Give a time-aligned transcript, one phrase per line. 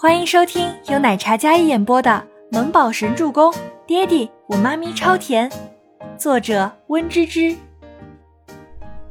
[0.00, 2.08] 欢迎收听由奶茶嘉一演播的
[2.56, 3.52] 《萌宝神助攻》，
[3.84, 5.50] 爹地我妈咪超甜，
[6.16, 7.52] 作者温芝芝。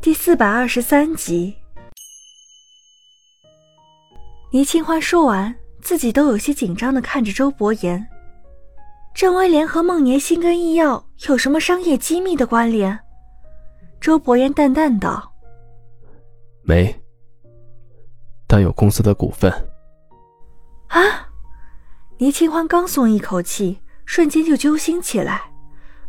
[0.00, 1.52] 第四百二十三集。
[4.52, 5.52] 倪清欢说完，
[5.82, 8.06] 自己都有些紧张的看着周伯言。
[9.12, 12.96] 郑威廉和孟年心跟医药有什么商业机密的关联？
[14.00, 15.32] 周伯言淡淡道
[16.62, 16.94] ：“没，
[18.46, 19.52] 但有公司的股份。”
[22.18, 22.20] 啊！
[22.20, 25.40] 倪清欢刚松一口气，瞬间就揪心起来。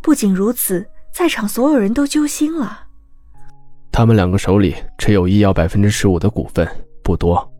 [0.00, 2.86] 不仅如此，在场所有人都揪心了。
[3.92, 6.66] 他们两个手里持有医药百分之十五的股份，
[7.02, 7.52] 不多。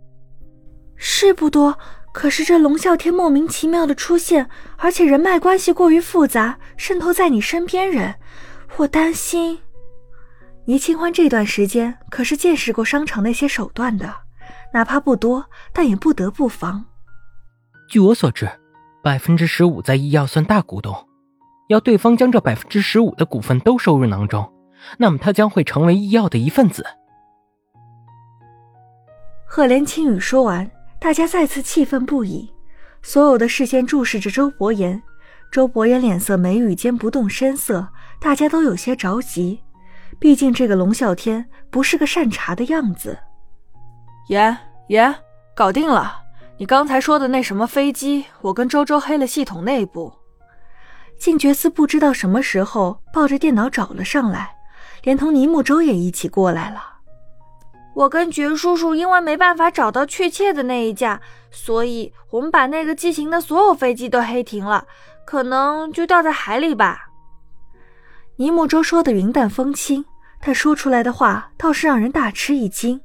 [0.96, 1.78] 是不多，
[2.12, 8.14] 可是这龙啸天莫名其妙的出现，而且人脉关系过于复杂，渗透在你身边人，
[8.76, 9.58] 我担心。
[10.64, 14.14] 倪清欢这段时间可是见识过商场那些手段的，
[14.72, 16.84] 哪怕不多，但也不得不防。
[17.88, 18.46] 据我所知，
[19.02, 20.94] 百分之十五在医药算大股东，
[21.68, 24.52] 要对方将这百分之十五的股份都收入囊中，
[24.98, 26.84] 那么他将会成为医药的一份子。
[29.46, 32.52] 赫连青雨说完，大家再次气愤不已，
[33.00, 35.02] 所有的视线注视着周伯言。
[35.50, 37.88] 周伯言脸色眉宇间不动声色，
[38.20, 39.62] 大家都有些着急，
[40.18, 43.18] 毕竟这个龙啸天不是个善茬的样子。
[44.28, 44.54] 言
[44.88, 45.14] 言，
[45.56, 46.27] 搞定了。
[46.60, 50.12] 你刚才说的那什么飞机，我跟周周黑了系统内部。
[51.16, 54.56] 静觉寺不知道什么时候抱着电脑找了上来，
[55.04, 56.82] 连同尼木舟也一起过来了。
[57.94, 61.20] 我跟觉叔叔因为没办法找到确切的那一架，
[61.52, 64.84] 所以我们把那个机型的所有飞机都黑停了，
[65.24, 67.06] 可能就掉在海里吧。
[68.34, 70.04] 尼木舟说的云淡风轻，
[70.40, 73.00] 他说出来的话倒是让人大吃一惊。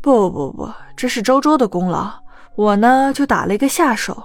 [0.00, 2.10] 不不不，这是周周的功劳，
[2.56, 4.22] 我呢就打了一个下手。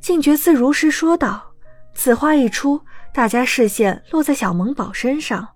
[0.00, 1.52] 静觉寺如实说道。
[1.94, 2.80] 此话一出，
[3.14, 5.48] 大家视线落在小萌宝身上。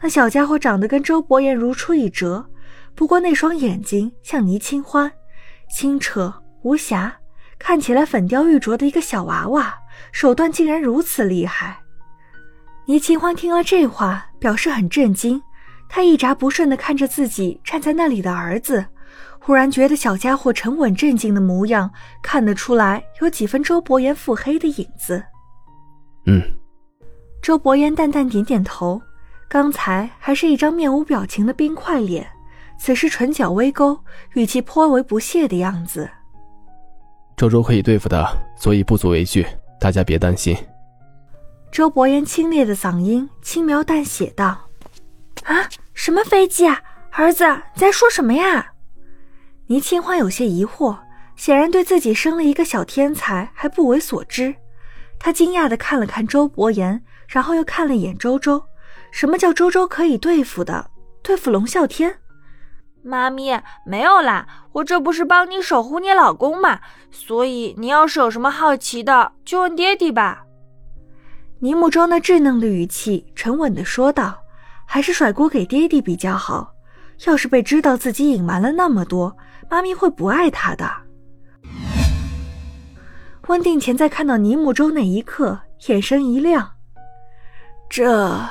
[0.00, 2.48] 那小家伙长得跟周伯言如出一辙，
[2.94, 5.10] 不过那双眼睛像倪清欢，
[5.68, 6.32] 清澈
[6.62, 7.16] 无瑕，
[7.58, 9.74] 看起来粉雕玉琢的一个小娃娃，
[10.12, 11.80] 手段竟然如此厉害。
[12.86, 15.42] 倪清欢听了这话，表示很震惊。
[15.88, 18.86] 他一眨不顺地看着自己站在那里的儿子，
[19.48, 21.90] 忽然觉得小家伙沉稳镇静的模样，
[22.22, 25.24] 看得出来有几分周伯言腹黑的影子。
[26.26, 26.42] 嗯，
[27.40, 29.00] 周伯言淡淡点点头。
[29.48, 32.28] 刚才还是一张面无表情的冰块脸，
[32.78, 33.98] 此时唇角微勾，
[34.34, 36.06] 语气颇为不屑的样子。
[37.34, 38.22] 周周可以对付的，
[38.54, 39.46] 所以不足为惧，
[39.80, 40.54] 大家别担心。
[41.72, 44.68] 周伯言清冽的嗓音轻描淡写道。
[45.44, 46.82] 啊，什么飞机啊，
[47.12, 48.72] 儿子，你在说什么呀？
[49.68, 50.96] 倪清欢有些疑惑，
[51.36, 54.54] 显然对自己生了一个小天才还不为所知。
[55.18, 58.62] 他惊讶的看了看周伯言，然后又看了一眼周周。
[59.10, 60.90] 什么叫周周可以对付的？
[61.22, 62.18] 对付龙啸天？
[63.02, 66.80] 妈咪，没有啦，我这不是帮你守护你老公嘛，
[67.10, 70.44] 所以你要是有什么好奇的，就问爹地吧。
[71.60, 74.38] 倪木舟那稚嫩的语气，沉稳的说道。
[74.90, 76.72] 还是甩锅给爹地比较好。
[77.26, 79.36] 要是被知道自己隐瞒了那么多，
[79.70, 80.90] 妈咪会不爱他的。
[83.48, 86.72] 温定前在看到尼木舟那一刻，眼神一亮。
[87.88, 88.46] 这，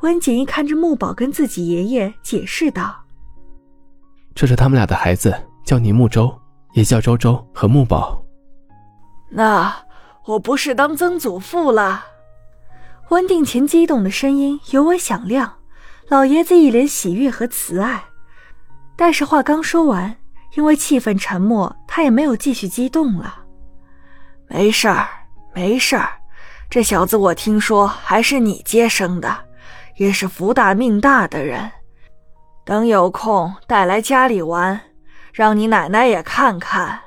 [0.00, 3.04] 温景一看着木宝跟自己爷爷解释道
[4.34, 6.38] ：“这是他们俩的孩子，叫尼木舟，
[6.74, 8.22] 也叫周周和木宝。”
[9.32, 9.74] 那
[10.24, 12.04] 我不是当曾祖父了。
[13.08, 15.54] 温定前激动的声音尤为响亮，
[16.08, 18.04] 老爷子一脸喜悦和慈爱。
[19.00, 20.12] 但是话刚说完，
[20.56, 23.44] 因为气氛沉默，他也没有继续激动了。
[24.48, 25.08] 没事儿，
[25.54, 26.10] 没事儿，
[26.68, 29.38] 这小子我听说还是你接生的，
[29.98, 31.70] 也是福大命大的人。
[32.64, 34.80] 等有空带来家里玩，
[35.32, 36.98] 让你奶奶也看看。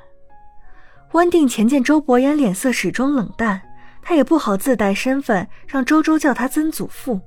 [1.12, 3.60] 温定前见周伯言脸色始终冷淡。
[4.04, 7.20] 他也不好自带身份，让周周叫他曾祖父。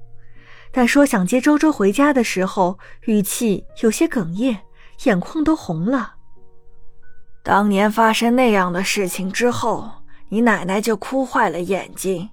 [0.77, 4.59] 但说想接周周回家的时候，语气有些哽咽，
[5.05, 6.15] 眼眶都红了。
[7.41, 9.89] 当年发生那样的事情之后，
[10.27, 12.29] 你奶奶就哭坏了眼睛。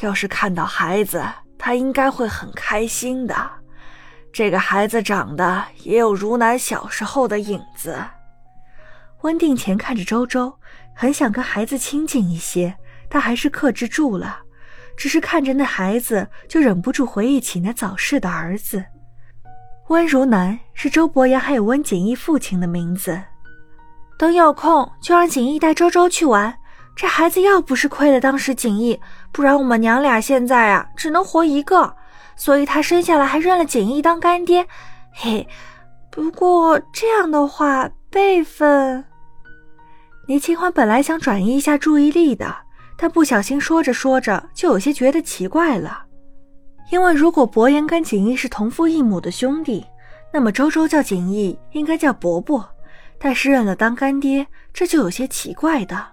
[0.00, 1.22] 要是看到孩子，
[1.58, 3.36] 她应该会很开心的。
[4.32, 8.02] 这个孩子长得也有如南小时候的影子。
[9.20, 10.58] 温定前看着周周，
[10.96, 12.74] 很想跟孩子亲近一些。
[13.10, 14.40] 他还是克制住了，
[14.96, 18.84] 只是看着那孩子，就忍不住回忆起那早逝的儿子
[19.88, 23.20] 温如南，是周伯言还有温景逸父亲的名字。
[24.18, 26.54] 等有空就让锦衣带周周去玩。
[26.96, 28.98] 这孩子要不是亏了当时锦衣，
[29.32, 31.94] 不然我们娘俩现在啊只能活一个。
[32.36, 34.66] 所以他生下来还认了锦衣当干爹。
[35.12, 35.46] 嘿，
[36.10, 39.04] 不过这样的话辈分……
[40.26, 42.56] 倪清欢本来想转移一下注意力的，
[42.96, 46.04] 但不小心说着说着就有些觉得奇怪了。
[46.90, 49.84] 因为如果伯言跟锦衣是同父异母的兄弟，
[50.32, 52.68] 那么周周叫锦衣应该叫伯伯，
[53.18, 56.06] 但是认了当干爹，这就有些奇怪的。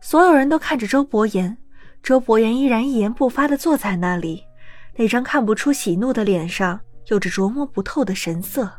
[0.00, 1.56] 所有人都看着周伯言，
[2.02, 4.44] 周伯言依然一言不发地坐在那里，
[4.96, 8.70] 那张看不出喜怒的脸上有着琢磨不透的神色。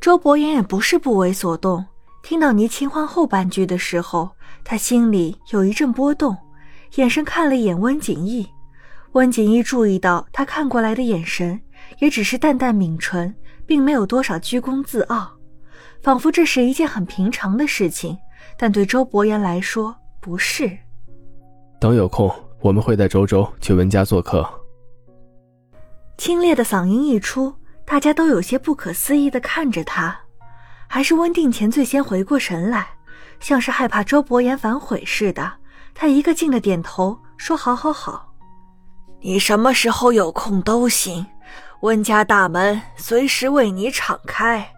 [0.00, 1.86] 周伯言也不是不为所动，
[2.22, 4.30] 听到倪清欢后半句的时候，
[4.62, 6.36] 他心里有一阵波动，
[6.96, 8.48] 眼神看了一眼温景逸。
[9.12, 11.60] 温景逸注意到他看过来的眼神，
[11.98, 13.34] 也只是淡淡抿唇，
[13.66, 15.32] 并没有多少居功自傲，
[16.02, 18.16] 仿佛这是一件很平常的事情。
[18.56, 20.70] 但对周伯言来说，不是。
[21.80, 24.48] 等有空，我们会带周周去温家做客。
[26.16, 27.52] 清冽的嗓音一出，
[27.84, 30.20] 大家都有些不可思议的看着他。
[30.92, 32.84] 还是温定前最先回过神来，
[33.38, 35.52] 像是害怕周伯言反悔似的，
[35.94, 38.34] 他一个劲的点头说：“好好好，
[39.20, 41.24] 你什么时候有空都行，
[41.82, 44.68] 温家大门随时为你敞开。”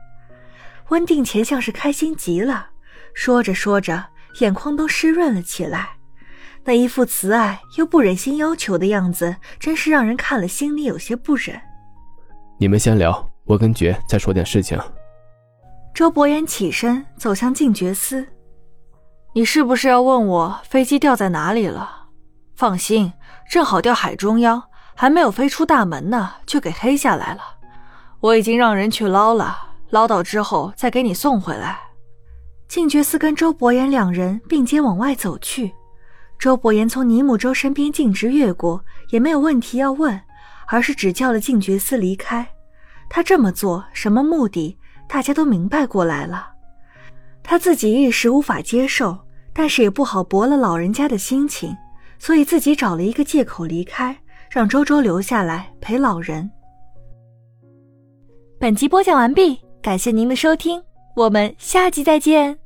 [0.90, 2.68] 温定前像是开心极了，
[3.14, 4.04] 说着说着。
[4.40, 5.90] 眼眶都湿润了起来，
[6.64, 11.58] 那一副慈爱又不忍心要求的样子，真是让人看了心里有些不忍。
[12.58, 14.78] 你们先聊，我跟觉再说点事情。
[15.94, 18.26] 周伯言起身走向静觉司，
[19.34, 22.06] 你是不是要问我飞机掉在哪里了？
[22.54, 23.12] 放心，
[23.50, 24.62] 正好掉海中央，
[24.94, 27.42] 还没有飞出大门呢，就给黑下来了。
[28.20, 29.54] 我已经让人去捞了，
[29.90, 31.78] 捞到之后再给你送回来。
[32.68, 35.74] 静觉司跟周伯言两人并肩往外走去，
[36.38, 40.18] 周伯言从尼木舟身边径直越过，也没有问题要问，
[40.68, 42.48] 而是只叫了静觉司离开。
[43.10, 44.78] 他这么做什么目的？
[45.12, 46.48] 大家都明白过来了。
[47.42, 49.18] 他自己一时无法接受，
[49.52, 51.76] 但是也不好驳了老人家的心情，
[52.18, 54.16] 所以自己找了一个借口离开，
[54.50, 56.50] 让周周留下来陪老人。
[58.58, 60.82] 本集播讲完毕，感谢您的收听，
[61.14, 62.61] 我们下集再见。